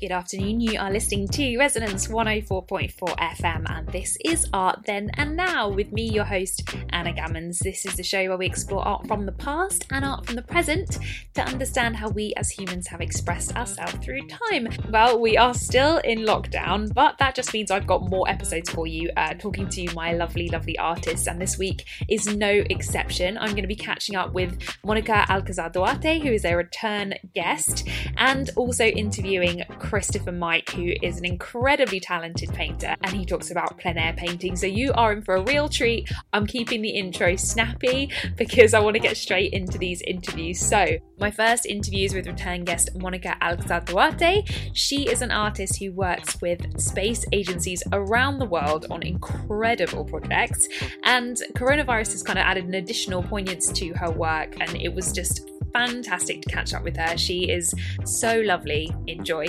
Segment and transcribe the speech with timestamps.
[0.00, 0.62] Good afternoon.
[0.62, 5.92] You are listening to Resonance 104.4 FM, and this is Art Then and Now with
[5.92, 7.58] me, your host, Anna Gammons.
[7.58, 10.42] This is the show where we explore art from the past and art from the
[10.42, 10.96] present
[11.34, 14.68] to understand how we as humans have expressed ourselves through time.
[14.88, 18.86] Well, we are still in lockdown, but that just means I've got more episodes for
[18.86, 23.36] you uh, talking to my lovely, lovely artists, and this week is no exception.
[23.36, 27.86] I'm going to be catching up with Monica Alcazar Duarte, who is a return guest,
[28.16, 33.76] and also interviewing Christopher Mike, who is an incredibly talented painter, and he talks about
[33.76, 34.54] plein air painting.
[34.54, 36.08] So you are in for a real treat.
[36.32, 40.60] I'm keeping the intro snappy because I want to get straight into these interviews.
[40.60, 40.86] So,
[41.18, 44.44] my first interview is with return guest Monica Alcazar Duarte.
[44.74, 50.68] She is an artist who works with space agencies around the world on incredible projects,
[51.02, 55.10] and coronavirus has kind of added an additional poignance to her work, and it was
[55.10, 57.18] just fantastic to catch up with her.
[57.18, 58.94] She is so lovely.
[59.08, 59.46] Enjoy.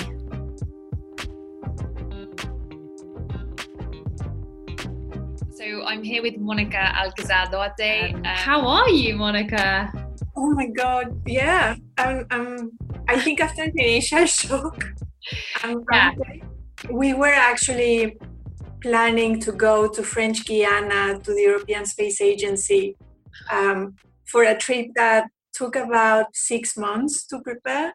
[5.80, 8.14] I'm here with Monica Alcazar Duarte.
[8.14, 9.92] Um, how are you, Monica?
[10.36, 11.76] Oh my god, yeah.
[11.98, 12.72] I'm, I'm
[13.08, 14.84] I think after the initial shock,
[15.64, 16.12] I'm yeah.
[16.90, 18.18] we were actually
[18.82, 22.98] planning to go to French Guiana to the European Space Agency
[23.52, 27.94] um, for a trip that took about six months to prepare.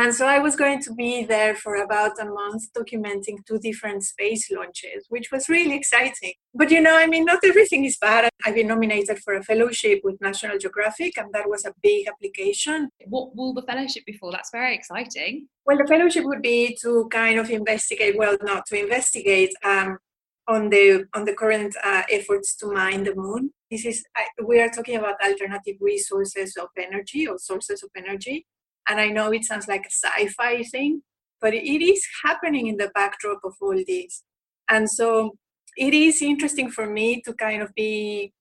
[0.00, 4.02] And so I was going to be there for about a month documenting two different
[4.02, 6.32] space launches, which was really exciting.
[6.54, 8.30] But you know, I mean, not everything is bad.
[8.46, 12.88] I've been nominated for a fellowship with National Geographic, and that was a big application.
[13.08, 14.32] What will the fellowship be for?
[14.32, 15.48] That's very exciting.
[15.66, 19.98] Well, the fellowship would be to kind of investigate, well, not to investigate, um,
[20.48, 23.52] on the on the current uh, efforts to mine the moon.
[23.70, 24.02] This is
[24.42, 28.46] we are talking about alternative resources of energy or sources of energy
[28.90, 31.02] and I know it sounds like a sci fi thing,
[31.40, 34.24] but it is happening in the backdrop of all this.
[34.68, 35.36] And so
[35.76, 38.32] it is interesting for me to kind of be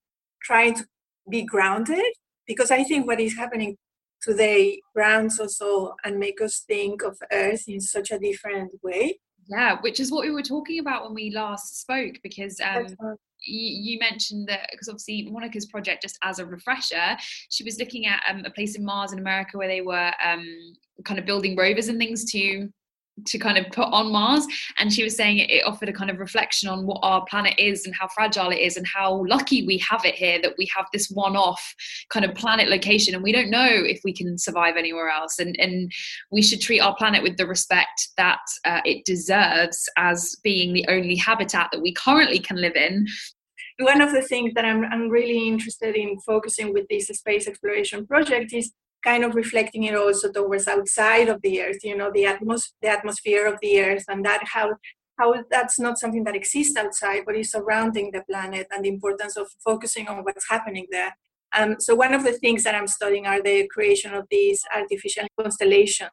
[0.41, 0.85] trying to
[1.29, 2.11] be grounded
[2.47, 3.77] because I think what is happening
[4.23, 9.19] today grounds us all and make us think of Earth in such a different way.
[9.47, 12.95] Yeah, which is what we were talking about when we last spoke because um,
[13.41, 17.17] you, mentioned that because obviously Monica's project, just as a refresher,
[17.49, 20.45] she was looking at um, a place in Mars in America where they were um,
[21.05, 22.69] kind of building rovers and things to
[23.25, 24.45] to kind of put on Mars.
[24.77, 27.85] And she was saying it, offered a kind of reflection on what our planet is
[27.85, 30.85] and how fragile it is and how lucky we have it here that we have
[30.93, 31.75] this one off
[32.09, 35.39] kind of planet location and we don't know if we can survive anywhere else.
[35.39, 35.91] And, and
[36.31, 40.85] we should treat our planet with the respect that uh, it deserves as being the
[40.89, 43.05] only habitat that we currently can live in
[43.79, 48.05] one of the things that I'm, I'm really interested in focusing with this space exploration
[48.05, 52.23] project is kind of reflecting it also towards outside of the earth you know the
[52.23, 54.71] atmos- the atmosphere of the earth and that how
[55.19, 59.35] how that's not something that exists outside but is surrounding the planet and the importance
[59.35, 61.15] of focusing on what's happening there.
[61.57, 65.25] Um, so one of the things that i'm studying are the creation of these artificial
[65.41, 66.11] constellations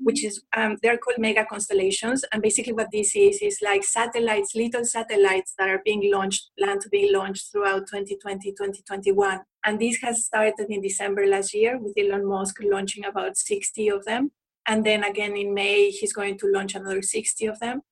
[0.00, 2.24] which is um, they're called mega constellations.
[2.32, 6.80] And basically what this is is like satellites little satellites that are being launched planned
[6.82, 11.94] to be launched throughout 2020 2021 and this has started in december last year with
[11.96, 14.30] elon musk launching about 60 of them.
[14.66, 17.82] And then again in may he's going to launch another 60 of them.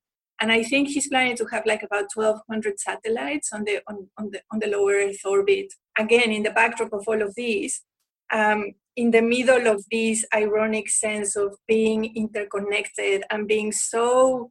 [0.41, 4.31] And i think he's planning to have like about 1200 satellites on the on, on
[4.31, 5.73] the on the lower earth orbit.
[5.99, 7.83] Again in the backdrop of all of these
[8.33, 14.51] um, in the middle of this ironic sense of being interconnected and being so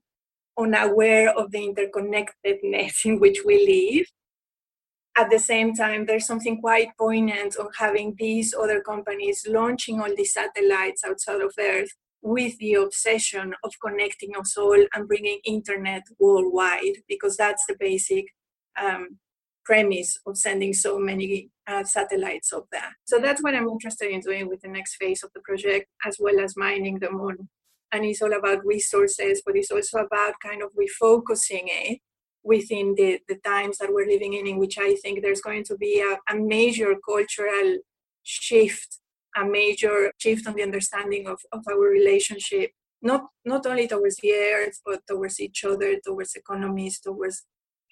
[0.57, 4.07] unaware of the interconnectedness in which we live.
[5.15, 10.13] At the same time, there's something quite poignant on having these other companies launching all
[10.17, 11.91] these satellites outside of Earth
[12.23, 18.25] with the obsession of connecting us all and bringing internet worldwide, because that's the basic
[18.81, 19.19] um,
[19.69, 22.91] premise of sending so many uh, satellites up there.
[23.05, 26.17] So that's what I'm interested in doing with the next phase of the project, as
[26.19, 27.37] well as mining the moon.
[27.91, 31.99] And it's all about resources, but it's also about kind of refocusing it
[32.43, 35.77] within the, the times that we're living in, in which I think there's going to
[35.77, 37.77] be a, a major cultural
[38.23, 38.97] shift,
[39.37, 42.71] a major shift on the understanding of, of our relationship
[43.01, 47.45] not not only towards the earth but towards each other towards economies towards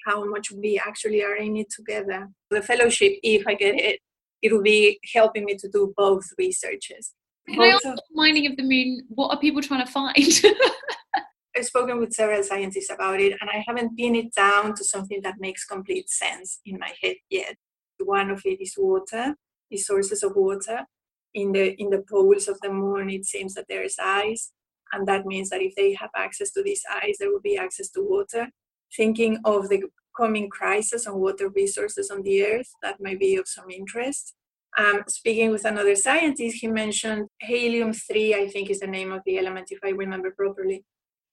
[0.08, 2.30] how much we actually are in it together.
[2.50, 4.00] The fellowship, if I get it,
[4.42, 7.14] it will be helping me to do both researches.
[7.48, 10.16] Can both I ask, mining of the moon, what are people trying to find?
[11.58, 15.22] I've spoken with several scientists about it, and I haven't pinned it down to something
[15.24, 17.56] that makes complete sense in my head yet.
[18.00, 19.36] One of it is water,
[19.72, 20.86] the sources of water.
[21.34, 24.52] In the in the poles of the moon, it seems that there is ice,
[24.94, 27.90] And that means that if they have access to these ice, there will be access
[27.92, 28.48] to water.
[28.96, 29.84] Thinking of the
[30.16, 34.34] coming crisis on water resources on the earth, that might be of some interest.
[34.78, 39.22] Um, speaking with another scientist, he mentioned helium 3, I think is the name of
[39.26, 40.84] the element, if I remember properly.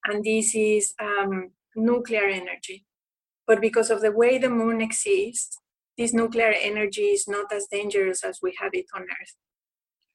[0.05, 2.85] And this is um, nuclear energy.
[3.47, 5.59] But because of the way the moon exists,
[5.97, 9.35] this nuclear energy is not as dangerous as we have it on Earth.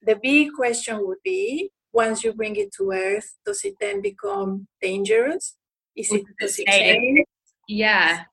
[0.01, 4.67] The big question would be once you bring it to Earth, does it then become
[4.81, 5.55] dangerous?
[5.95, 7.25] Is it, does it change?
[7.71, 8.23] Yeah.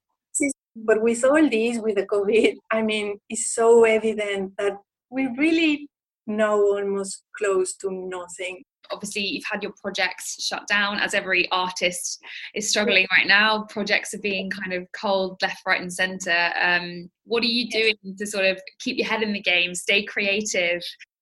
[0.75, 4.77] But with all this, with the COVID, I mean, it's so evident that
[5.09, 5.87] we really
[6.27, 8.63] know almost close to nothing.
[8.91, 12.21] Obviously you've had your projects shut down as every artist
[12.53, 13.65] is struggling right now.
[13.69, 16.51] Projects are being kind of cold left right and center.
[16.61, 20.03] Um, what are you doing to sort of keep your head in the game stay
[20.03, 20.81] creative?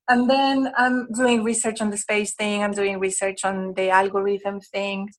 [0.10, 4.62] And then i'm doing research on the space thing i'm doing research on the algorithm
[4.62, 5.10] thing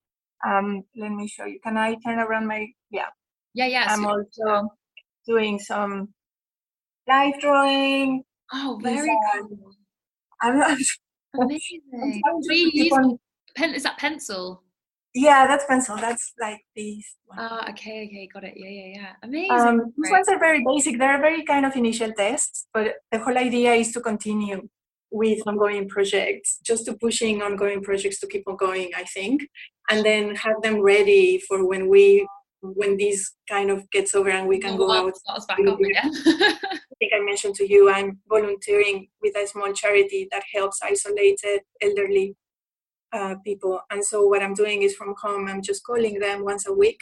[0.46, 3.06] um, let me show you can i turn around my yeah
[3.54, 4.68] yeah yeah i'm also
[5.26, 6.08] doing some
[7.06, 9.72] live drawing oh very cool
[10.40, 10.62] I'm,
[11.34, 11.82] I'm Amazing.
[12.72, 13.18] use
[13.54, 14.62] pen, is that pencil?
[15.14, 15.96] Yeah, that's pencil.
[15.96, 17.06] That's like these.
[17.36, 18.54] Ah, okay, okay, got it.
[18.56, 19.12] Yeah, yeah, yeah.
[19.22, 19.50] Amazing.
[19.50, 20.98] Um, these ones are very basic.
[20.98, 24.68] They're very kind of initial tests, but the whole idea is to continue
[25.10, 29.48] with ongoing projects, just to pushing ongoing projects to keep on going, I think,
[29.90, 32.26] and then have them ready for when we
[32.60, 35.14] when this kind of gets over and we can oh, go out.
[35.46, 36.10] back up again.
[36.26, 41.60] I think I mentioned to you I'm volunteering with a small charity that helps isolated
[41.80, 42.36] elderly
[43.12, 43.80] uh, people.
[43.90, 47.00] And so what I'm doing is from home, I'm just calling them once a week,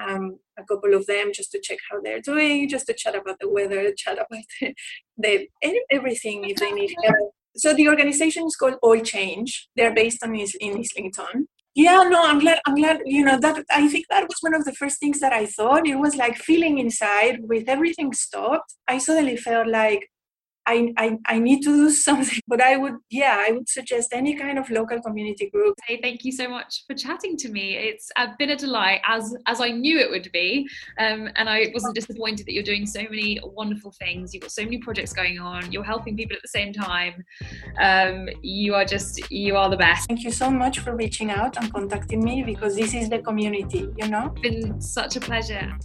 [0.00, 3.38] um, a couple of them just to check how they're doing, just to chat about
[3.40, 4.74] the weather, chat about the,
[5.16, 5.48] the
[5.90, 7.34] everything if they need help.
[7.58, 9.68] So the organization is called All Change.
[9.76, 13.86] They're based on in Islington yeah no i'm glad i'm glad you know that i
[13.86, 15.86] think that was one of the first things that i thought.
[15.86, 18.74] It was like feeling inside with everything stopped.
[18.88, 20.10] I suddenly felt like
[20.68, 22.40] I, I, I need to do something.
[22.46, 25.74] But I would, yeah, I would suggest any kind of local community group.
[25.86, 27.76] Hey, thank you so much for chatting to me.
[27.76, 30.68] It's uh, been a delight, as as I knew it would be.
[30.98, 34.34] Um, and I wasn't disappointed that you're doing so many wonderful things.
[34.34, 35.72] You've got so many projects going on.
[35.72, 37.24] You're helping people at the same time.
[37.80, 40.08] Um, you are just, you are the best.
[40.08, 43.88] Thank you so much for reaching out and contacting me because this is the community,
[43.96, 44.32] you know?
[44.36, 45.78] It's been such a pleasure.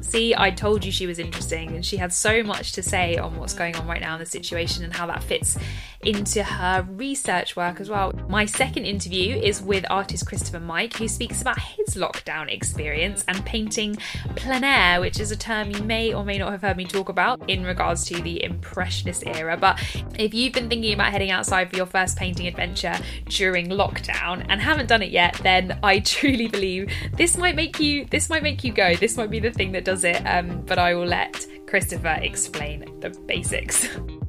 [0.00, 3.36] See, I told you she was interesting, and she had so much to say on
[3.36, 5.58] what's going on right now in the situation and how that fits
[6.02, 8.12] into her research work as well.
[8.28, 13.44] My second interview is with artist Christopher Mike, who speaks about his lockdown experience and
[13.44, 13.96] painting
[14.34, 17.10] plein air, which is a term you may or may not have heard me talk
[17.10, 19.56] about in regards to the Impressionist era.
[19.56, 19.78] But
[20.18, 24.60] if you've been thinking about heading outside for your first painting adventure during lockdown and
[24.60, 28.64] haven't done it yet, then I truly believe this might make you this might make
[28.64, 28.94] you go.
[28.94, 30.22] This might be the thing that does it.
[30.24, 33.88] Um, but I will let Christopher explain the basics.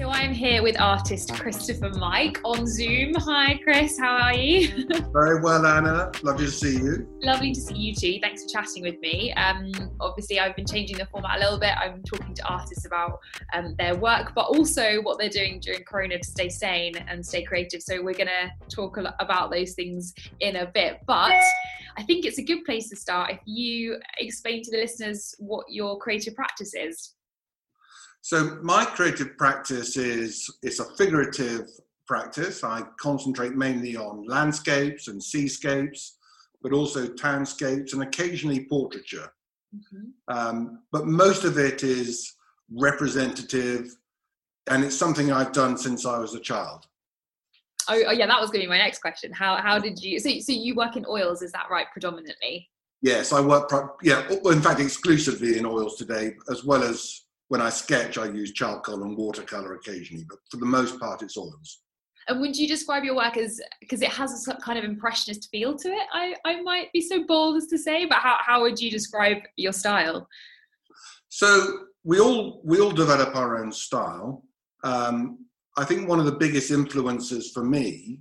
[0.00, 3.12] So I'm here with artist Christopher Mike on Zoom.
[3.16, 3.98] Hi, Chris.
[3.98, 4.88] How are you?
[5.12, 6.10] Very well, Anna.
[6.22, 7.06] Lovely to see you.
[7.20, 8.18] Lovely to see you too.
[8.22, 9.30] Thanks for chatting with me.
[9.34, 9.70] Um,
[10.00, 11.76] obviously, I've been changing the format a little bit.
[11.76, 13.18] I'm talking to artists about
[13.52, 17.42] um, their work, but also what they're doing during Corona to stay sane and stay
[17.42, 17.82] creative.
[17.82, 21.00] So we're going to talk about those things in a bit.
[21.06, 21.42] But
[21.98, 25.66] I think it's a good place to start if you explain to the listeners what
[25.68, 27.16] your creative practice is.
[28.22, 31.68] So my creative practice is it's a figurative
[32.06, 32.62] practice.
[32.64, 36.18] I concentrate mainly on landscapes and seascapes,
[36.62, 39.32] but also townscapes and occasionally portraiture.
[39.74, 40.36] Mm-hmm.
[40.36, 42.34] Um, but most of it is
[42.72, 43.96] representative,
[44.68, 46.86] and it's something I've done since I was a child.
[47.88, 49.32] Oh, oh yeah, that was going to be my next question.
[49.32, 50.18] How how did you?
[50.18, 52.68] So so you work in oils, is that right, predominantly?
[53.02, 53.70] Yes, I work.
[54.02, 58.52] Yeah, in fact, exclusively in oils today, as well as when I sketch, I use
[58.52, 61.80] charcoal and watercolor occasionally, but for the most part, it's oils.
[62.28, 65.76] And would you describe your work as because it has a kind of impressionist feel
[65.76, 66.06] to it?
[66.12, 69.38] I, I might be so bold as to say, but how, how would you describe
[69.56, 70.28] your style?
[71.28, 74.44] So we all we all develop our own style.
[74.84, 75.44] Um,
[75.76, 78.20] I think one of the biggest influences for me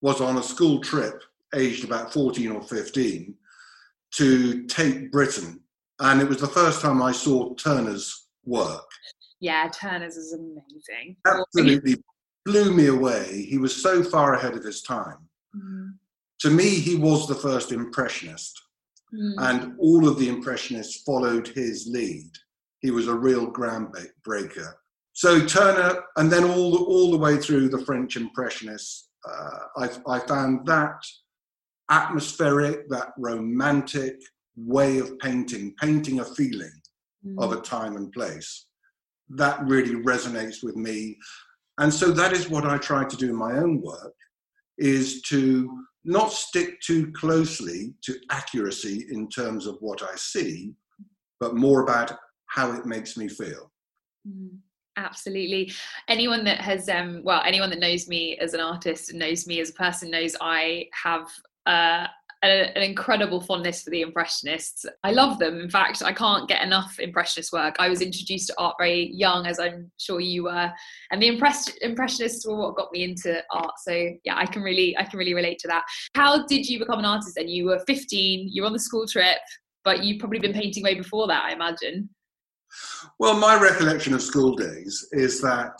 [0.00, 1.24] was on a school trip,
[1.56, 3.34] aged about 14 or 15,
[4.12, 5.60] to Tate Britain.
[5.98, 8.88] And it was the first time I saw Turner's work.
[9.40, 11.16] Yeah, Turner's is amazing.
[11.26, 11.96] Absolutely
[12.44, 13.46] blew me away.
[13.48, 15.28] He was so far ahead of his time.
[15.56, 15.94] Mm.
[16.40, 18.60] To me, he was the first impressionist,
[19.14, 19.34] mm.
[19.38, 22.30] and all of the impressionists followed his lead.
[22.80, 24.72] He was a real groundbreaker.
[25.12, 29.90] so Turner, and then all the, all the way through the French Impressionists, uh, I,
[30.08, 31.04] I found that
[31.90, 34.16] atmospheric, that romantic
[34.56, 36.79] way of painting, painting a feeling
[37.26, 37.42] mm.
[37.42, 38.66] of a time and place.
[39.28, 41.16] That really resonates with me.
[41.78, 44.14] And so that is what I try to do in my own work
[44.78, 50.72] is to not stick too closely to accuracy in terms of what I see,
[51.38, 52.12] but more about
[52.46, 53.70] how it makes me feel.
[54.26, 54.58] Mm
[54.96, 55.72] absolutely
[56.08, 59.60] anyone that has um well anyone that knows me as an artist and knows me
[59.60, 61.28] as a person knows i have
[61.66, 62.06] uh
[62.42, 64.86] a, an incredible fondness for the impressionists.
[65.04, 65.60] I love them.
[65.60, 67.76] In fact i can't get enough impressionist work.
[67.78, 70.70] I was introduced to art very young as i'm sure you were
[71.10, 73.72] and the impress- impressionists were what got me into art.
[73.78, 75.84] So yeah i can really i can really relate to that.
[76.14, 77.48] How did you become an artist then?
[77.48, 79.38] You were 15 You're on the school trip
[79.84, 82.08] but you've probably been painting way before that i imagine.
[83.18, 85.72] Well, my recollection of school days is that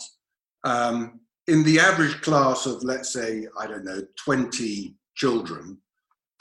[0.63, 5.77] um, in the average class of, let's say, I don't know, 20 children,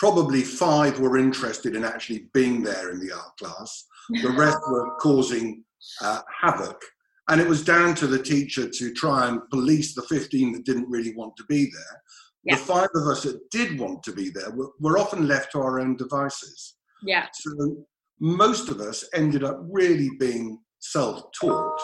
[0.01, 3.85] probably five were interested in actually being there in the art class.
[4.23, 5.63] The rest were causing
[6.01, 6.83] uh, havoc.
[7.29, 10.89] And it was down to the teacher to try and police the 15 that didn't
[10.89, 12.03] really want to be there.
[12.45, 12.57] Yeah.
[12.57, 15.59] The five of us that did want to be there were, were often left to
[15.61, 16.77] our own devices.
[17.03, 17.27] Yeah.
[17.35, 17.85] So
[18.21, 21.79] most of us ended up really being self-taught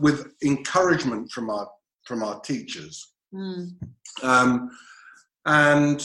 [0.00, 1.68] with encouragement from our
[2.04, 3.14] from our teachers.
[3.32, 3.68] Mm.
[4.24, 4.70] Um,
[5.46, 6.04] and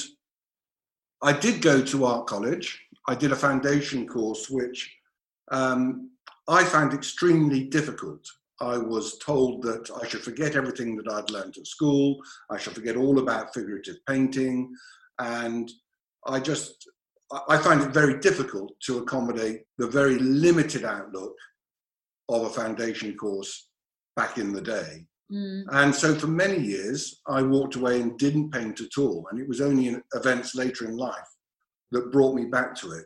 [1.21, 2.81] I did go to art college.
[3.07, 4.95] I did a foundation course, which
[5.51, 6.11] um,
[6.47, 8.25] I found extremely difficult.
[8.61, 12.17] I was told that I should forget everything that I'd learned at school.
[12.49, 14.73] I should forget all about figurative painting,
[15.19, 15.69] and
[16.25, 16.87] I just
[17.49, 21.35] I find it very difficult to accommodate the very limited outlook
[22.29, 23.69] of a foundation course
[24.15, 25.05] back in the day.
[25.31, 25.63] Mm.
[25.71, 29.27] And so for many years, I walked away and didn't paint at all.
[29.31, 31.15] And it was only in events later in life
[31.91, 33.05] that brought me back to it.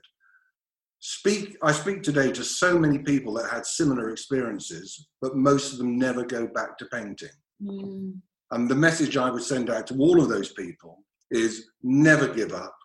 [0.99, 5.77] Speak, I speak today to so many people that had similar experiences, but most of
[5.77, 7.29] them never go back to painting.
[7.63, 8.19] Mm.
[8.51, 12.53] And the message I would send out to all of those people is never give
[12.53, 12.75] up,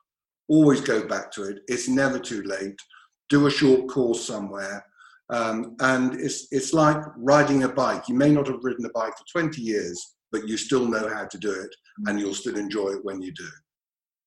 [0.48, 1.60] always go back to it.
[1.66, 2.78] It's never too late.
[3.30, 4.84] Do a short course somewhere.
[5.30, 8.08] Um, and it's, it's like riding a bike.
[8.08, 11.24] You may not have ridden a bike for 20 years, but you still know how
[11.24, 11.74] to do it
[12.06, 13.48] and you'll still enjoy it when you do.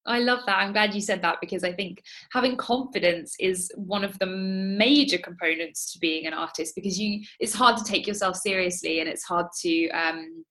[0.07, 0.59] I love that.
[0.59, 2.01] I'm glad you said that because I think
[2.31, 7.53] having confidence is one of the major components to being an artist because you it's
[7.53, 10.45] hard to take yourself seriously and it's hard to um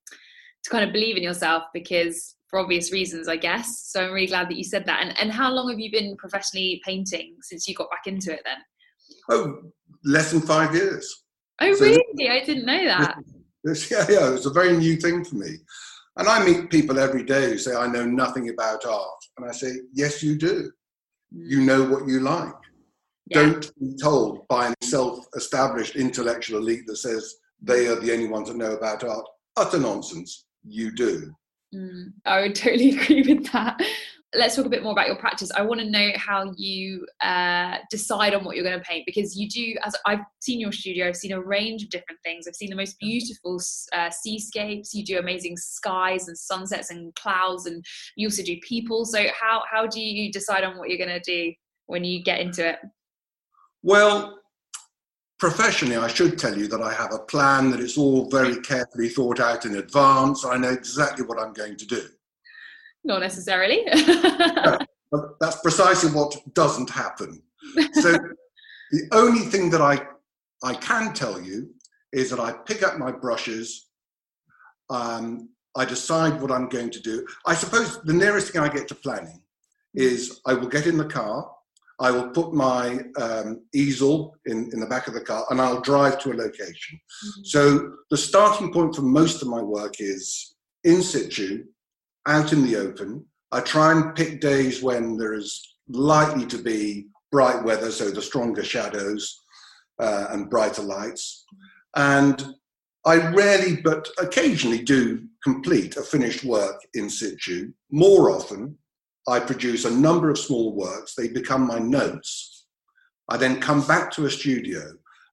[0.63, 3.87] to kind of believe in yourself because for obvious reasons, I guess.
[3.87, 5.03] So I'm really glad that you said that.
[5.03, 8.43] And and how long have you been professionally painting since you got back into it
[8.45, 8.59] then?
[9.31, 9.73] Oh,
[10.07, 11.25] less than five years.
[11.61, 12.29] Oh, so really?
[12.31, 13.19] I didn't know that.
[13.65, 15.57] This, yeah, yeah, it's a very new thing for me.
[16.17, 19.25] And I meet people every day who say, I know nothing about art.
[19.37, 20.71] And I say, Yes, you do.
[21.35, 21.51] Mm.
[21.51, 22.55] You know what you like.
[23.27, 23.43] Yeah.
[23.43, 28.29] Don't be told by a self established intellectual elite that says they are the only
[28.29, 29.27] ones that know about art.
[29.57, 30.47] Utter nonsense.
[30.65, 31.35] You do.
[31.75, 33.81] Mm, I would totally agree with that.
[34.37, 35.51] Let's talk a bit more about your practice.
[35.57, 39.37] I want to know how you uh, decide on what you're going to paint because
[39.37, 39.75] you do.
[39.83, 42.47] As I've seen your studio, I've seen a range of different things.
[42.47, 43.61] I've seen the most beautiful
[43.93, 44.95] uh, seascapes.
[44.95, 47.85] You do amazing skies and sunsets and clouds, and
[48.17, 49.05] you also do people.
[49.07, 51.55] So how how do you decide on what you're going to do
[51.87, 52.79] when you get into it?
[53.83, 54.41] Well,
[55.39, 59.09] professionally, I should tell you that I have a plan, that it's all very carefully
[59.09, 60.45] thought out in advance.
[60.45, 62.03] I know exactly what I'm going to do.
[63.07, 63.87] Not necessarily.
[65.41, 67.41] that's precisely what doesn't happen.
[67.95, 68.13] So
[68.91, 70.01] the only thing that I,
[70.63, 71.71] I can tell you
[72.13, 73.87] is that I pick up my brushes,
[74.91, 77.25] um, I decide what I'm going to do.
[77.47, 79.41] I suppose the nearest thing I get to planning
[79.95, 81.49] is I will get in the car,
[82.01, 85.81] I will put my um, easel in, in the back of the car and I'll
[85.81, 86.99] drive to a location.
[86.99, 87.43] Mm-hmm.
[87.45, 91.65] So the starting point for most of my work is in situ,
[92.27, 93.25] out in the open.
[93.53, 98.23] I try and pick days when there is likely to be bright weather, so the
[98.23, 99.43] stronger shadows
[99.99, 101.45] uh, and brighter lights.
[101.95, 102.55] And
[103.05, 107.73] I rarely, but occasionally, do complete a finished work in situ.
[107.91, 108.77] More often,
[109.29, 112.67] I produce a number of small works, they become my notes.
[113.29, 114.83] I then come back to a studio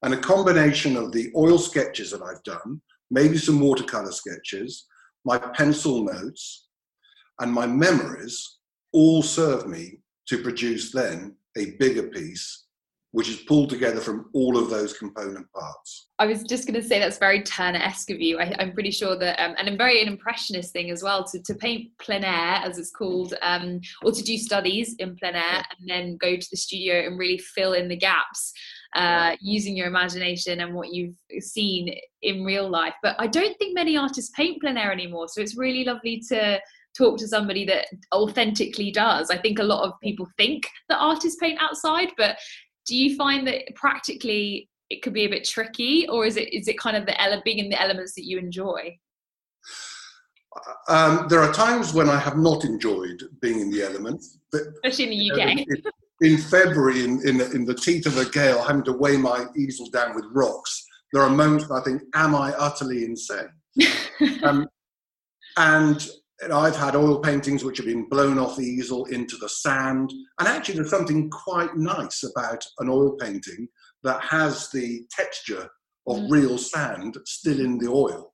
[0.02, 4.86] and a combination of the oil sketches that I've done, maybe some watercolor sketches,
[5.24, 6.63] my pencil notes,
[7.40, 8.58] and my memories
[8.92, 9.98] all serve me
[10.28, 12.64] to produce then a bigger piece
[13.14, 16.08] which is pulled together from all of those component parts.
[16.18, 18.40] I was just going to say that's very Turner-esque of you.
[18.40, 21.40] I, am pretty sure that, um, and a very an impressionist thing as well, to,
[21.44, 25.62] to paint plein air, as it's called, um, or to do studies in plein air
[25.78, 28.52] and then go to the studio and really fill in the gaps
[28.96, 32.94] uh, using your imagination and what you've seen in real life.
[33.00, 35.28] But I don't think many artists paint plein air anymore.
[35.28, 36.58] So it's really lovely to
[36.96, 39.30] talk to somebody that authentically does.
[39.30, 42.36] I think a lot of people think that artists paint outside, but
[42.86, 46.68] do you find that practically it could be a bit tricky or is it is
[46.68, 48.94] it kind of the ele- being in the elements that you enjoy
[50.88, 55.04] um, there are times when I have not enjoyed being in the elements, but, especially
[55.04, 55.66] in the UK.
[55.66, 55.82] in,
[56.20, 59.86] in, February, in, in, in, the teeth of a gale, having to weigh my easel
[59.90, 63.48] down with rocks, there are moments I think, "Am I utterly insane?"
[64.44, 64.68] um,
[65.56, 66.06] and
[66.42, 70.12] I've had oil paintings which have been blown off the easel into the sand.
[70.38, 73.68] And actually, there's something quite nice about an oil painting
[74.02, 75.68] that has the texture
[76.06, 76.30] of mm.
[76.30, 78.32] real sand still in the oil.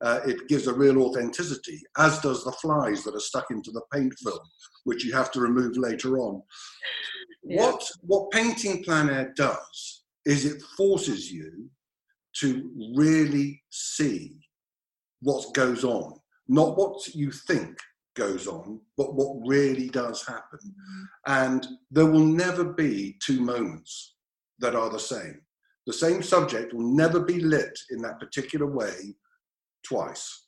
[0.00, 3.82] Uh, it gives a real authenticity, as does the flies that are stuck into the
[3.92, 4.40] paint film,
[4.82, 6.42] which you have to remove later on.
[7.44, 7.60] Yeah.
[7.60, 11.70] What, what painting plein air does is it forces you
[12.36, 14.40] to really see
[15.20, 16.18] what goes on
[16.48, 17.78] not what you think
[18.14, 20.58] goes on, but what really does happen.
[20.60, 21.04] Mm-hmm.
[21.26, 24.14] And there will never be two moments
[24.58, 25.40] that are the same.
[25.86, 29.16] The same subject will never be lit in that particular way
[29.84, 30.46] twice.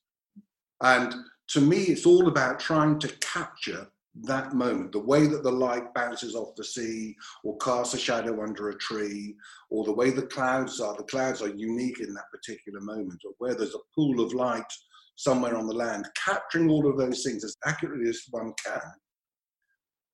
[0.82, 1.14] And
[1.48, 3.88] to me, it's all about trying to capture
[4.22, 8.44] that moment, the way that the light bounces off the sea or casts a shadow
[8.44, 9.34] under a tree,
[9.70, 10.96] or the way the clouds are.
[10.96, 14.72] The clouds are unique in that particular moment, or where there's a pool of light
[15.16, 18.80] somewhere on the land, capturing all of those things as accurately as one can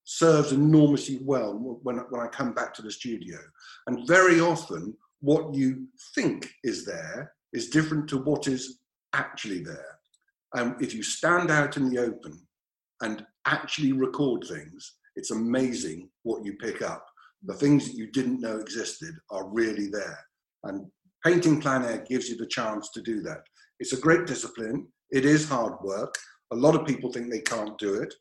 [0.04, 1.52] serves enormously well
[1.83, 3.38] when, when I come back to the studio.
[3.87, 8.81] And very often, what you think is there is different to what is
[9.12, 9.98] actually there.
[10.55, 12.44] And if you stand out in the open
[13.03, 17.07] and actually record things, it's amazing what you pick up.
[17.44, 20.18] The things that you didn't know existed are really there.
[20.64, 20.87] And
[21.24, 23.42] painting plein air gives you the chance to do that.
[23.79, 24.88] It's a great discipline.
[25.11, 26.14] It is hard work.
[26.53, 28.12] A lot of people think they can't do it.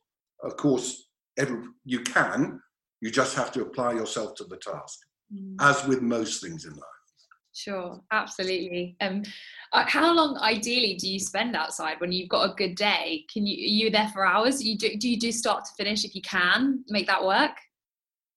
[0.44, 2.62] Of course, every, you can.
[3.02, 5.00] You just have to apply yourself to the task,
[5.34, 5.56] mm.
[5.62, 7.00] as with most things in life.
[7.54, 8.96] Sure, absolutely.
[9.02, 9.24] Um,
[9.74, 13.26] uh, how long ideally do you spend outside when you've got a good day?
[13.32, 14.64] Can you are you there for hours?
[14.64, 17.52] You do, do you do start to finish if you can make that work?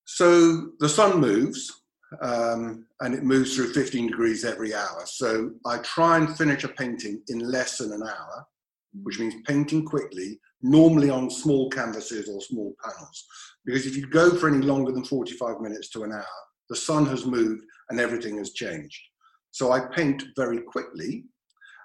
[0.07, 1.82] So the sun moves,
[2.21, 5.03] um, and it moves through 15 degrees every hour.
[5.07, 8.47] So I try and finish a painting in less than an hour,
[9.03, 13.25] which means painting quickly, normally on small canvases or small panels.
[13.65, 16.25] Because if you go for any longer than 45 minutes to an hour,
[16.69, 19.01] the sun has moved and everything has changed.
[19.51, 21.25] So I paint very quickly,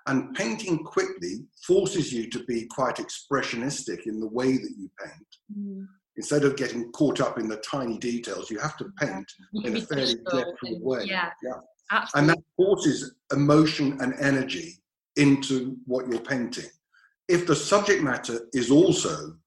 [0.07, 5.27] and painting quickly forces you to be quite expressionistic in the way that you paint.
[5.57, 5.87] Mm
[6.17, 9.82] instead of getting caught up in the tiny details, you have to paint in a
[9.86, 11.03] fairly depthful way.
[11.06, 11.53] Yeah, yeah.
[11.91, 12.19] Absolutely.
[12.19, 14.82] And that forces emotion and energy
[15.15, 16.69] into what you're painting.
[17.27, 19.38] If the subject matter is also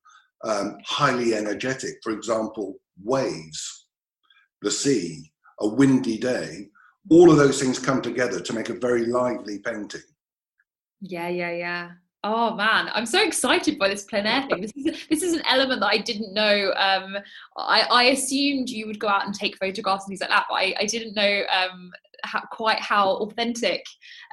[0.44, 3.86] um, highly energetic, for example, waves,
[4.62, 5.30] the sea,
[5.60, 6.68] a windy day,
[7.10, 10.02] all of those things come together to make a very lively painting.
[11.00, 11.90] Yeah, yeah, yeah.
[12.22, 14.60] Oh man, I'm so excited by this plein air thing.
[14.60, 16.72] This is this is an element that I didn't know.
[16.76, 17.16] Um,
[17.56, 20.56] I, I assumed you would go out and take photographs and things like that, but
[20.56, 21.90] I, I didn't know um,
[22.24, 23.84] how, quite how authentic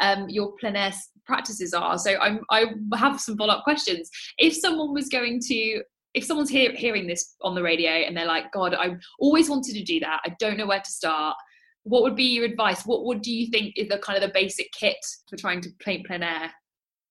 [0.02, 0.91] um, your plein air
[1.26, 1.97] practices are.
[1.97, 4.10] So I'm, I have some follow up questions.
[4.38, 8.26] If someone was going to if someone's hear, hearing this on the radio and they're
[8.26, 10.21] like, God, I always wanted to do that.
[10.26, 11.36] I don't know where to start.
[11.84, 12.86] What would be your advice?
[12.86, 14.97] What would do you think is the kind of the basic kit
[15.30, 16.52] for trying to paint plein air?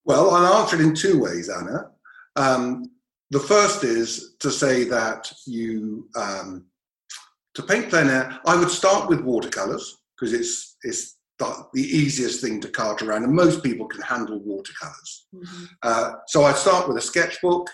[0.06, 1.90] Well, I'll answer it in two ways, Anna.
[2.36, 2.92] Um,
[3.30, 6.66] the first is to say that you, um,
[7.54, 12.40] to paint plein air, I would start with watercolors because it's, it's the, the, easiest
[12.40, 15.26] thing to cart around, and most people can handle watercolors.
[15.34, 15.64] Mm-hmm.
[15.82, 17.68] Uh, so I start with a sketchbook,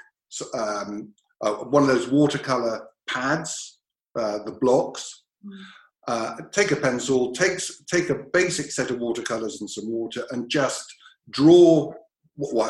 [0.54, 3.78] um, uh, one of those watercolor pads,
[4.18, 5.24] uh, the blocks.
[5.44, 5.62] Mm-hmm.
[6.08, 10.50] Uh, take a pencil, take, take a basic set of watercolors and some water, and
[10.50, 10.92] just
[11.30, 11.92] draw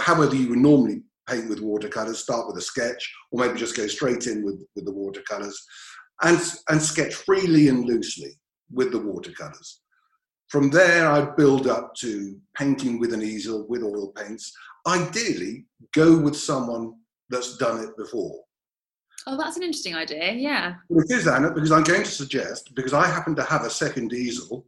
[0.00, 3.86] however you would normally paint with watercolors, start with a sketch, or maybe just go
[3.86, 5.60] straight in with, with the watercolors,
[6.22, 8.32] and, and sketch freely and loosely
[8.70, 9.80] with the watercolors.
[10.48, 14.52] From there, I'd build up to painting with an easel, with oil paints.
[14.86, 16.94] Ideally, go with someone
[17.30, 18.38] that's done it before.
[19.26, 20.32] Oh, that's an interesting idea.
[20.32, 20.74] Yeah.
[20.88, 23.70] Well, it is, Anna, because I'm going to suggest, because I happen to have a
[23.70, 24.66] second easel,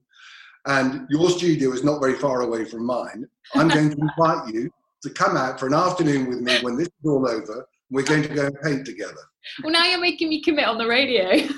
[0.67, 4.71] and your studio is not very far away from mine, I'm going to invite you
[5.05, 7.67] to come out for an afternoon with me when this is all over.
[7.91, 9.21] We're going to go and paint together.
[9.63, 11.31] Well, now you're making me commit on the radio.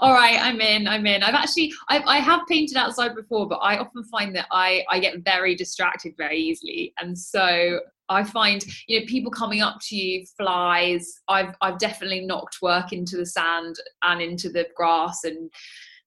[0.00, 3.56] all right i'm in i'm in i've actually I've, i have painted outside before but
[3.56, 8.64] i often find that i i get very distracted very easily and so i find
[8.88, 13.26] you know people coming up to you flies i've i've definitely knocked work into the
[13.26, 15.50] sand and into the grass and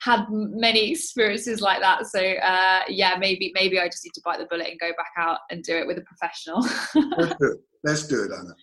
[0.05, 2.05] had many experiences like that.
[2.05, 5.11] So uh, yeah, maybe maybe I just need to bite the bullet and go back
[5.17, 6.61] out and do it with a professional.
[7.17, 7.57] Let's do it.
[7.83, 8.55] Let's do it, Anna.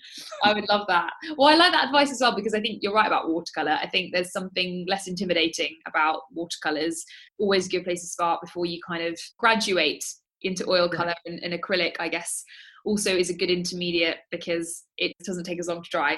[0.42, 1.12] I would love that.
[1.38, 3.78] Well, I like that advice as well because I think you're right about watercolor.
[3.80, 7.04] I think there's something less intimidating about watercolors.
[7.38, 10.04] Always a good place to start before you kind of graduate
[10.42, 11.94] into oil color and, and acrylic.
[12.00, 12.42] I guess
[12.84, 16.16] also is a good intermediate because it doesn't take as long to dry.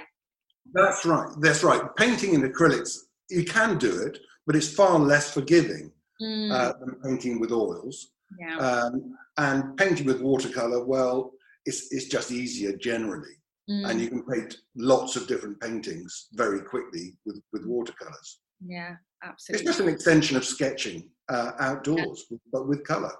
[0.72, 1.28] That's right.
[1.40, 1.82] That's right.
[1.96, 2.96] Painting in acrylics,
[3.28, 6.52] you can do it, but it's far less forgiving mm.
[6.52, 8.11] uh, than painting with oils.
[8.38, 8.57] Yeah.
[8.59, 11.33] Um, and painting with watercolor, well,
[11.66, 13.35] it's, it's just easier generally.
[13.70, 13.90] Mm.
[13.90, 18.40] And you can paint lots of different paintings very quickly with, with watercolors.
[18.64, 19.62] Yeah, absolutely.
[19.62, 22.38] It's just an extension of sketching uh, outdoors, yeah.
[22.52, 23.12] but with color.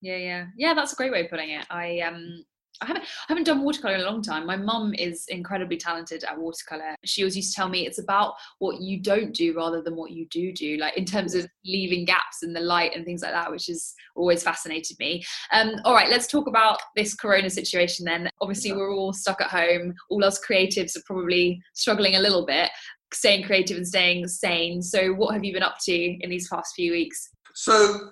[0.00, 0.74] Yeah, yeah, yeah.
[0.74, 1.64] That's a great way of putting it.
[1.70, 2.44] I um,
[2.82, 4.46] I haven't, I haven't done watercolor in a long time.
[4.46, 6.96] My mum is incredibly talented at watercolor.
[7.04, 10.10] She always used to tell me it's about what you don't do rather than what
[10.10, 13.32] you do do, like in terms of leaving gaps in the light and things like
[13.32, 15.22] that, which has always fascinated me.
[15.52, 18.28] Um, all right, let's talk about this corona situation then.
[18.40, 19.94] Obviously, we're all stuck at home.
[20.10, 22.70] All us creatives are probably struggling a little bit,
[23.12, 24.82] staying creative and staying sane.
[24.82, 27.30] So, what have you been up to in these past few weeks?
[27.54, 28.10] So,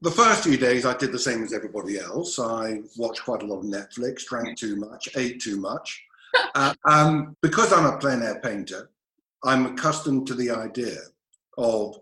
[0.00, 2.38] the first few days I did the same as everybody else.
[2.38, 6.04] I watched quite a lot of Netflix, drank too much, ate too much.
[6.54, 8.90] uh, um, because I'm a plein air painter,
[9.44, 10.98] I'm accustomed to the idea
[11.56, 11.96] of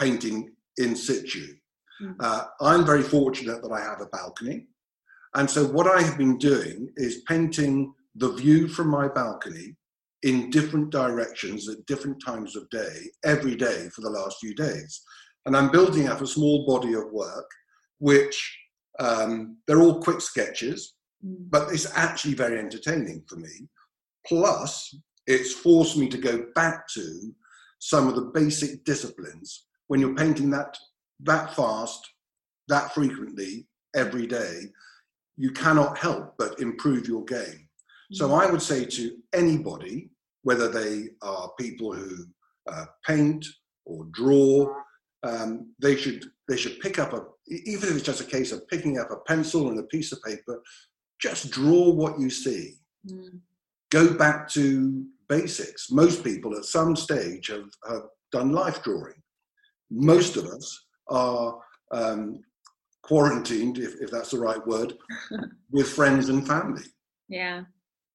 [0.00, 1.54] painting in situ.
[2.02, 2.16] Mm.
[2.18, 4.66] Uh, I'm very fortunate that I have a balcony.
[5.34, 9.76] And so, what I have been doing is painting the view from my balcony
[10.22, 15.02] in different directions at different times of day, every day for the last few days
[15.46, 17.50] and I'm building up a small body of work,
[17.98, 18.58] which
[19.00, 21.36] um, they're all quick sketches, mm.
[21.50, 23.68] but it's actually very entertaining for me.
[24.26, 24.94] Plus,
[25.26, 27.34] it's forced me to go back to
[27.78, 30.76] some of the basic disciplines when you're painting that
[31.24, 32.00] that fast,
[32.68, 34.62] that frequently, every day.
[35.36, 37.68] You cannot help but improve your game.
[38.12, 38.42] So mm.
[38.42, 40.10] I would say to anybody,
[40.42, 42.26] whether they are people who
[42.70, 43.46] uh, paint
[43.84, 44.72] or draw
[45.22, 48.66] um, they should they should pick up a even if it's just a case of
[48.68, 50.62] picking up a pencil and a piece of paper,
[51.20, 52.74] just draw what you see.
[53.08, 53.40] Mm.
[53.90, 55.90] Go back to basics.
[55.90, 59.20] Most people at some stage have, have done life drawing.
[59.90, 61.58] Most of us are
[61.90, 62.40] um,
[63.02, 64.94] quarantined, if, if that's the right word,
[65.70, 66.84] with friends and family.
[67.28, 67.64] Yeah.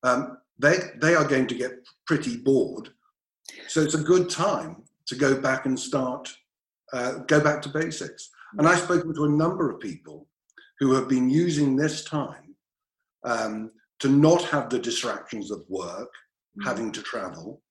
[0.04, 1.72] Um, they they are going to get
[2.08, 2.90] pretty bored,
[3.68, 6.34] so it's a good time to go back and start
[6.94, 8.30] uh, go back to basics.
[8.58, 10.28] And I've spoken to a number of people
[10.80, 12.56] who have been using this time
[13.24, 16.12] um, to not have the distractions of work,
[16.60, 16.66] mm.
[16.66, 17.62] having to travel,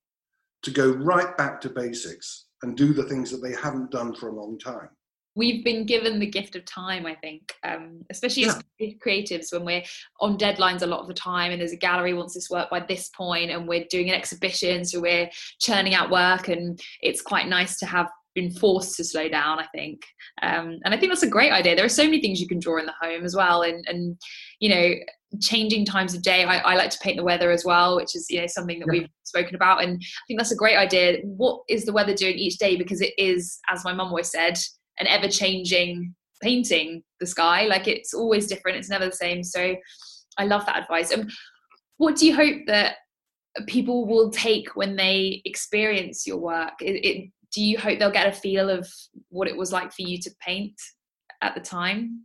[0.62, 4.28] to go right back to basics and do the things that they haven't done for
[4.28, 4.88] a long time.
[5.36, 8.58] We've been given the gift of time, I think, um, especially yeah.
[8.80, 9.82] as creatives when we're
[10.20, 12.80] on deadlines a lot of the time, and there's a gallery wants this work by
[12.80, 15.28] this point, and we're doing an exhibition, so we're
[15.60, 19.66] churning out work, and it's quite nice to have been forced to slow down i
[19.74, 20.00] think.
[20.42, 21.74] Um, and i think that's a great idea.
[21.74, 24.16] There are so many things you can draw in the home as well and and
[24.60, 24.94] you know
[25.40, 26.44] changing times of day.
[26.44, 28.86] I, I like to paint the weather as well which is you know something that
[28.86, 29.00] yeah.
[29.00, 31.18] we've spoken about and i think that's a great idea.
[31.24, 32.76] What is the weather doing each day?
[32.76, 34.56] Because it is as my mum always said
[35.00, 37.64] an ever changing painting the sky.
[37.64, 38.78] Like it's always different.
[38.78, 39.42] It's never the same.
[39.42, 39.76] So
[40.38, 41.10] i love that advice.
[41.10, 41.30] And
[41.96, 42.96] what do you hope that
[43.66, 46.74] people will take when they experience your work?
[46.80, 48.86] It, it, do you hope they'll get a feel of
[49.30, 50.78] what it was like for you to paint
[51.40, 52.24] at the time?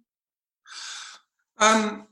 [1.57, 2.07] Um,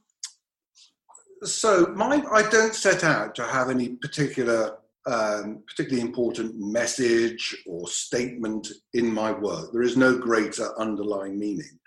[1.43, 7.89] so my, I don't set out to have any particular, um, particularly important message or
[7.89, 9.73] statement in my work.
[9.73, 11.77] There is no greater underlying meaning.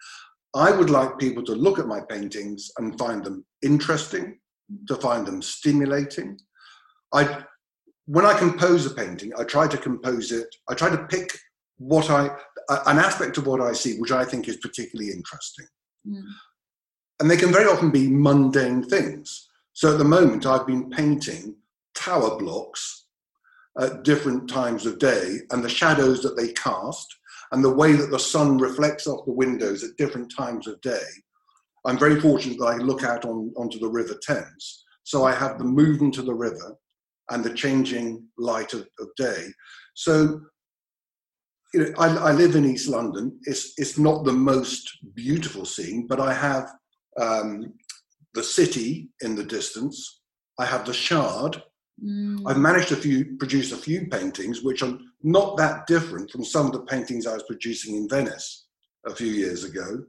[0.55, 4.39] I would like people to look at my paintings and find them interesting,
[4.87, 6.39] to find them stimulating.
[7.15, 7.43] I
[8.07, 11.39] when I compose a painting, I try to compose it, I try to pick
[11.79, 12.31] what I,
[12.87, 15.67] an aspect of what I see which I think is particularly interesting.
[16.07, 16.25] Mm.
[17.21, 19.49] And they can very often be mundane things.
[19.73, 21.57] So at the moment, I've been painting
[21.95, 23.07] tower blocks
[23.79, 27.07] at different times of day and the shadows that they cast
[27.53, 31.07] and the way that the sun reflects off the windows at different times of day.
[31.85, 34.85] I'm very fortunate that I look out on, onto the River Thames.
[35.05, 36.77] So I have the movement of the river
[37.33, 39.49] and the changing light of, of day.
[39.95, 40.41] So
[41.75, 43.39] you know, I, I, live in East London.
[43.45, 46.71] It's it's not the most beautiful scene, but I have
[47.19, 47.73] um,
[48.35, 50.21] the city in the distance.
[50.59, 51.63] I have the Shard.
[52.05, 52.43] Mm.
[52.47, 56.67] I've managed to few, produce a few paintings which are not that different from some
[56.67, 58.67] of the paintings I was producing in Venice
[59.07, 60.05] a few years ago.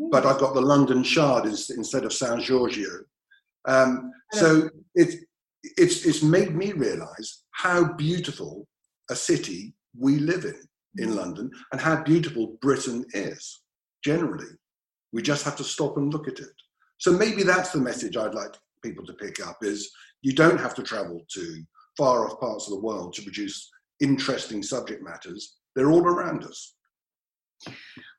[0.00, 0.10] Mm.
[0.10, 2.90] But I've got the London Shard instead of San Giorgio.
[3.66, 5.27] Um, so it,
[5.62, 8.66] it's it's made me realise how beautiful
[9.10, 10.60] a city we live in
[10.98, 11.16] in mm.
[11.16, 13.60] London and how beautiful Britain is
[14.04, 14.46] generally.
[15.12, 16.52] We just have to stop and look at it.
[16.98, 19.90] So maybe that's the message I'd like people to pick up is
[20.22, 21.62] you don't have to travel to
[21.96, 25.56] far off parts of the world to produce interesting subject matters.
[25.74, 26.74] They're all around us.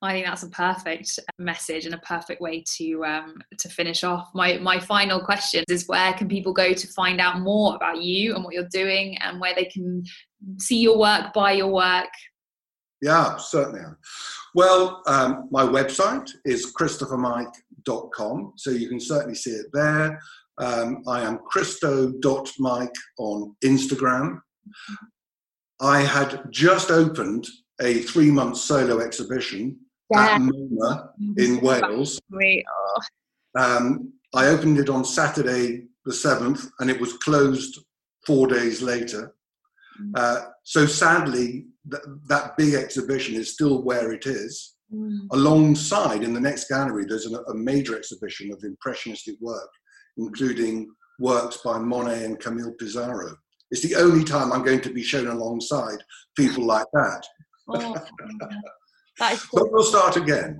[0.01, 4.29] I think that's a perfect message and a perfect way to um, to finish off.
[4.33, 8.35] My my final question is where can people go to find out more about you
[8.35, 10.03] and what you're doing and where they can
[10.57, 12.09] see your work, buy your work,
[13.01, 13.81] yeah, certainly.
[14.55, 20.19] Well, um, my website is christophermike.com, so you can certainly see it there.
[20.57, 24.41] Um, I am christo.mike on Instagram.
[25.79, 27.47] I had just opened
[27.81, 29.77] a three month solo exhibition
[30.11, 30.35] yeah.
[30.35, 32.19] at MoMA in Wales.
[32.33, 33.01] Oh.
[33.57, 37.79] Um, I opened it on Saturday the 7th and it was closed
[38.25, 39.33] four days later.
[40.01, 40.11] Mm.
[40.15, 44.75] Uh, so sadly, th- that big exhibition is still where it is.
[44.93, 45.27] Mm.
[45.31, 49.69] Alongside, in the next gallery, there's an, a major exhibition of impressionistic work,
[50.17, 50.87] including
[51.19, 53.35] works by Monet and Camille Pissarro.
[53.71, 55.99] It's the only time I'm going to be shown alongside
[56.35, 57.23] people like that.
[57.69, 57.95] Oh,
[59.19, 59.63] that is cool.
[59.63, 60.59] but we'll start again.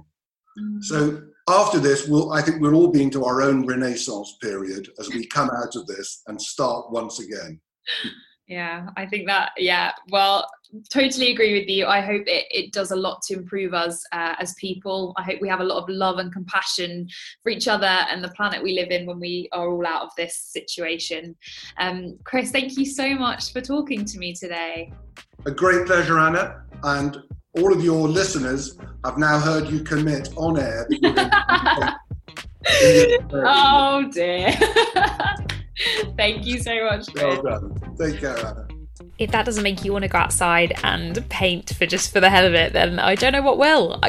[0.60, 0.84] Mm.
[0.84, 5.10] So after this, we'll, I think we're all being to our own renaissance period as
[5.10, 7.60] we come out of this and start once again.
[8.48, 10.50] Yeah, I think that, yeah, well,
[10.92, 11.86] totally agree with you.
[11.86, 15.14] I hope it, it does a lot to improve us uh, as people.
[15.18, 17.08] I hope we have a lot of love and compassion
[17.44, 20.10] for each other and the planet we live in when we are all out of
[20.18, 21.36] this situation.
[21.78, 24.92] Um, Chris, thank you so much for talking to me today.
[25.46, 26.64] A great pleasure, Anna.
[26.84, 27.18] And
[27.58, 30.88] all of your listeners have now heard you commit on air.
[33.34, 34.52] oh, dear.
[36.18, 37.08] Thank you so much.
[37.16, 37.96] Well done.
[37.98, 38.69] Take care, Anna
[39.20, 42.30] if that doesn't make you want to go outside and paint for just for the
[42.30, 44.02] hell of it, then I don't know what will.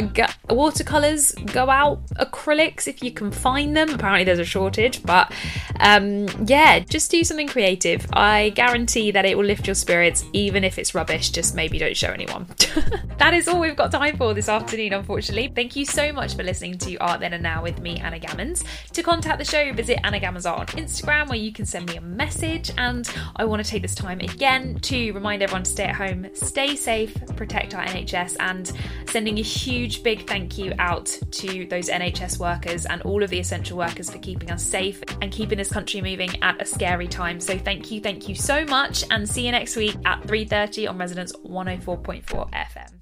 [0.49, 3.91] watercolors, go out, acrylics if you can find them.
[3.91, 5.33] Apparently, there's a shortage, but
[5.81, 8.07] um, yeah, just do something creative.
[8.13, 11.31] I guarantee that it will lift your spirits, even if it's rubbish.
[11.31, 12.47] Just maybe don't show anyone.
[13.19, 15.53] that is all we've got time for this afternoon, unfortunately.
[15.53, 18.65] Thank you so much for listening to Art Then and Now with me, Anna Gammons.
[18.93, 21.97] To contact the show, visit Anna Gammons Art on Instagram, where you can send me
[21.97, 22.71] a message.
[22.79, 26.27] And I want to take this time again to remind everyone to stay at home,
[26.35, 28.71] stay safe, protect our NHS, and
[29.07, 33.39] sending a huge big thank you out to those NHS workers and all of the
[33.39, 37.41] essential workers for keeping us safe and keeping this country moving at a scary time.
[37.41, 40.99] So thank you, thank you so much, and see you next week at 3:30 on
[40.99, 43.01] Resonance 104.4 FM.